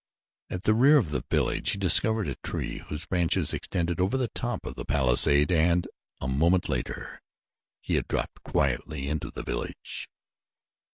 At 0.49 0.63
the 0.63 0.73
rear 0.73 0.97
of 0.97 1.11
the 1.11 1.23
village 1.29 1.69
he 1.69 1.77
discovered 1.77 2.27
a 2.27 2.33
tree 2.43 2.79
whose 2.79 3.05
branches 3.05 3.53
extended 3.53 3.99
over 3.99 4.17
the 4.17 4.29
top 4.29 4.65
of 4.65 4.73
the 4.73 4.83
palisade 4.83 5.51
and 5.51 5.87
a 6.19 6.27
moment 6.27 6.67
later 6.67 7.21
he 7.81 7.93
had 7.93 8.07
dropped 8.07 8.41
quietly 8.41 9.07
into 9.07 9.29
the 9.29 9.43
village. 9.43 10.09